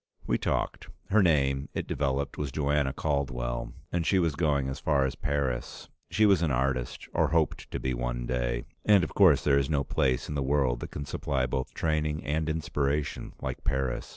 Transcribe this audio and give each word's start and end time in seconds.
We 0.25 0.39
talked. 0.39 0.87
Her 1.11 1.21
name, 1.21 1.69
it 1.75 1.85
developed, 1.85 2.35
was 2.35 2.51
Joanna 2.51 2.91
Caldwell, 2.91 3.71
and 3.91 4.03
she 4.03 4.17
was 4.17 4.33
going 4.35 4.67
as 4.67 4.79
far 4.79 5.05
as 5.05 5.13
Paris. 5.13 5.89
She 6.09 6.25
was 6.25 6.41
an 6.41 6.49
artist, 6.49 7.07
or 7.13 7.27
hoped 7.27 7.69
to 7.69 7.79
be 7.79 7.93
one 7.93 8.25
day, 8.25 8.65
and 8.83 9.03
of 9.03 9.13
course 9.13 9.43
there 9.43 9.59
is 9.59 9.69
no 9.69 9.83
place 9.83 10.27
in 10.27 10.33
the 10.33 10.41
world 10.41 10.79
that 10.79 10.89
can 10.89 11.05
supply 11.05 11.45
both 11.45 11.75
training 11.75 12.25
and 12.25 12.49
inspiration 12.49 13.33
like 13.43 13.63
Paris. 13.63 14.09